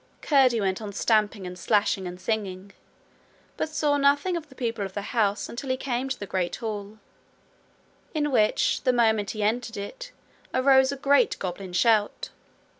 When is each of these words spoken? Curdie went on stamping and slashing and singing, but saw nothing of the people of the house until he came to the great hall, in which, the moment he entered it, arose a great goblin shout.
Curdie 0.23 0.59
went 0.59 0.81
on 0.81 0.93
stamping 0.93 1.45
and 1.45 1.59
slashing 1.59 2.07
and 2.07 2.19
singing, 2.19 2.71
but 3.55 3.69
saw 3.69 3.97
nothing 3.97 4.35
of 4.35 4.49
the 4.49 4.55
people 4.55 4.83
of 4.83 4.93
the 4.95 5.03
house 5.13 5.47
until 5.47 5.69
he 5.69 5.77
came 5.77 6.09
to 6.09 6.17
the 6.17 6.25
great 6.25 6.55
hall, 6.55 6.97
in 8.15 8.31
which, 8.31 8.81
the 8.81 8.93
moment 8.93 9.29
he 9.29 9.43
entered 9.43 9.77
it, 9.77 10.11
arose 10.55 10.91
a 10.91 10.97
great 10.97 11.37
goblin 11.37 11.71
shout. 11.71 12.31